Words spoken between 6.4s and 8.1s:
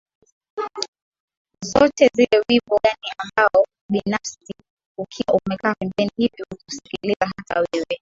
ukausikiliza hata wewe